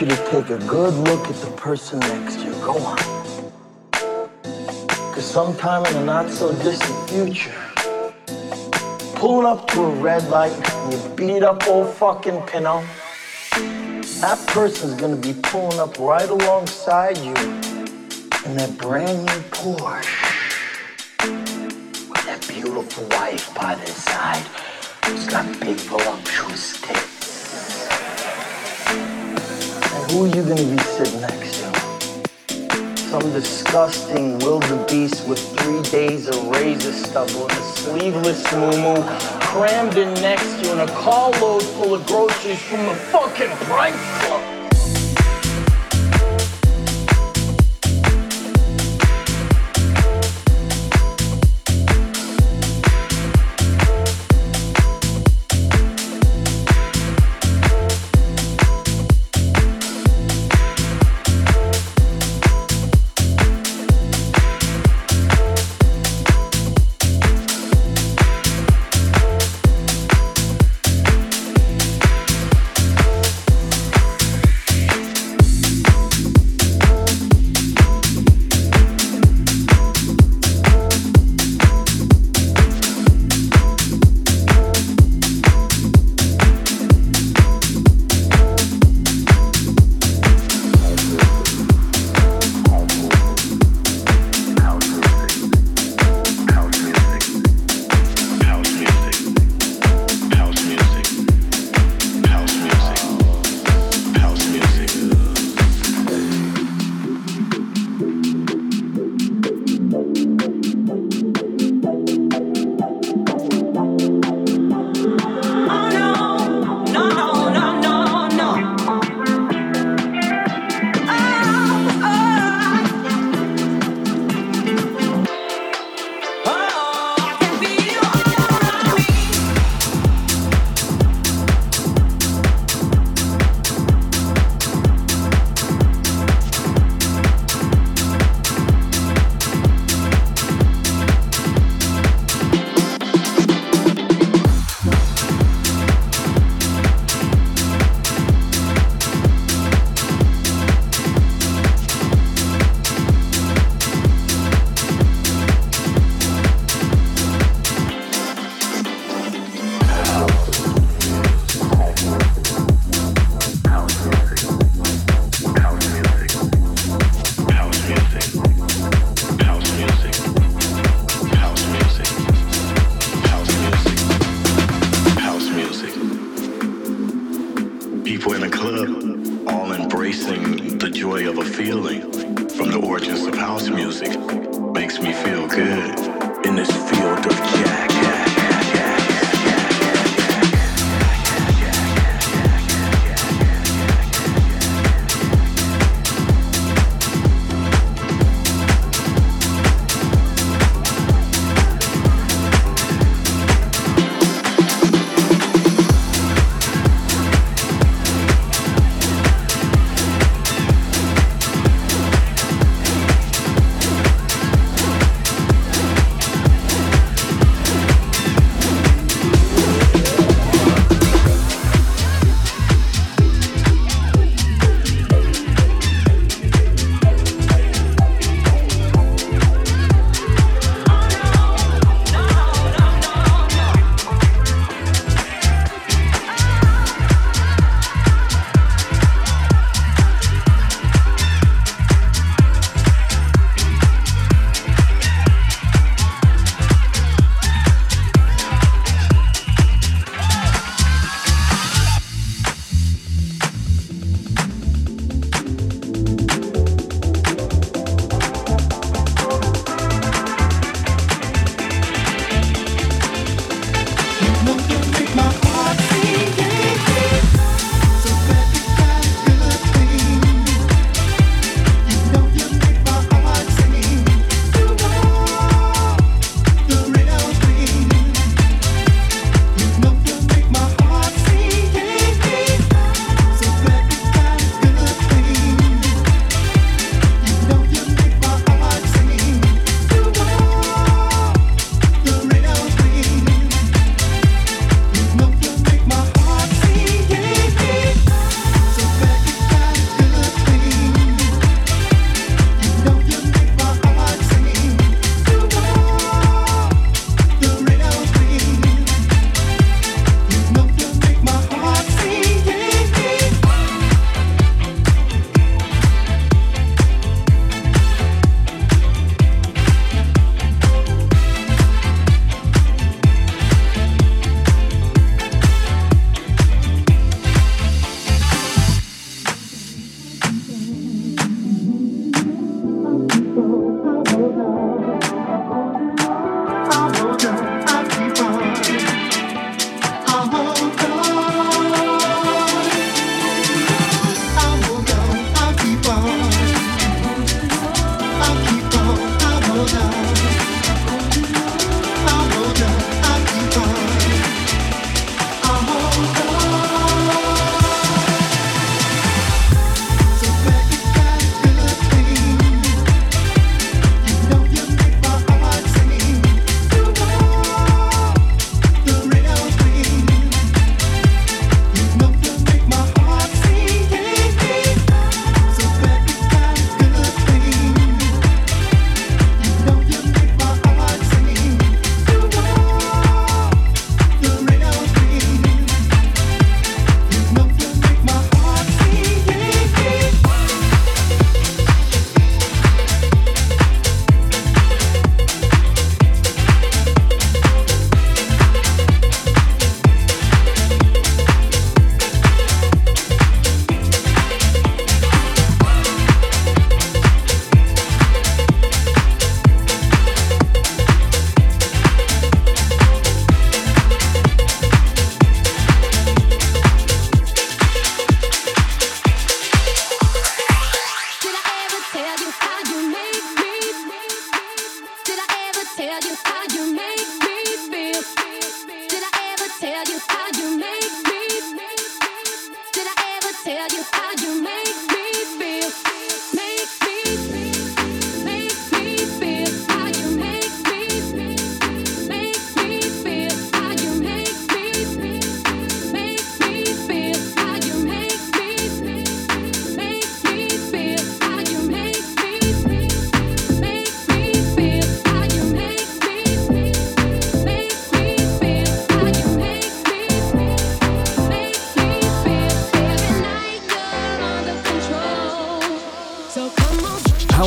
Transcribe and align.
you 0.00 0.06
to 0.06 0.16
take 0.30 0.50
a 0.50 0.58
good 0.58 0.94
look 0.94 1.28
at 1.28 1.34
the 1.36 1.50
person 1.56 1.98
next 2.00 2.36
to 2.36 2.44
you. 2.44 2.52
Go 2.64 2.76
on. 2.78 2.96
Because 3.90 5.24
sometime 5.24 5.84
in 5.86 5.92
the 5.94 6.04
not 6.04 6.30
so 6.30 6.52
distant 6.62 7.10
future, 7.10 7.54
pulling 9.16 9.46
up 9.46 9.66
to 9.68 9.82
a 9.82 9.90
red 9.96 10.28
light 10.28 10.52
you 10.90 11.16
beat 11.16 11.42
up 11.42 11.66
old 11.66 11.92
fucking 11.94 12.40
Pinto, 12.42 12.84
that 14.20 14.38
person's 14.46 14.94
gonna 14.94 15.16
be 15.16 15.34
pulling 15.42 15.80
up 15.80 15.98
right 15.98 16.28
alongside 16.28 17.18
you 17.18 17.34
in 18.46 18.56
that 18.56 18.74
brand 18.78 19.18
new 19.26 19.40
Porsche 19.50 20.06
with 22.08 22.24
that 22.26 22.46
beautiful 22.48 23.04
wife 23.18 23.52
by 23.54 23.74
their 23.74 23.86
side 23.86 24.46
who's 25.06 25.26
got 25.26 25.44
big 25.60 25.76
voluptuous 25.76 26.80
tits. 26.82 27.07
Who 30.10 30.24
are 30.24 30.28
you 30.28 30.42
gonna 30.42 30.54
be 30.64 30.78
sitting 30.78 31.20
next 31.20 31.58
to? 31.58 32.96
Some 32.96 33.30
disgusting 33.32 34.38
wildebeest 34.38 35.28
with 35.28 35.38
three 35.58 35.82
days 35.90 36.28
of 36.28 36.48
razor 36.48 36.92
stubble 36.92 37.42
and 37.42 37.52
a 37.52 37.62
sleeveless 37.76 38.42
moo 38.54 39.02
crammed 39.40 39.98
in 39.98 40.14
next 40.22 40.60
to 40.60 40.66
you 40.66 40.72
in 40.72 40.80
a 40.80 40.86
carload 40.92 41.62
full 41.62 41.92
of 41.92 42.06
groceries 42.06 42.62
from 42.62 42.86
the 42.86 42.94
fucking 42.94 43.50
Price 43.66 44.24
Club. 44.24 44.47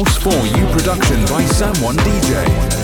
House 0.04 0.18
for 0.18 0.48
You 0.48 0.66
production 0.68 1.22
by 1.26 1.44
Sam1 1.44 1.96
DJ. 1.98 2.81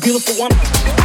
beautiful 0.00 0.34
woman. 0.38 0.99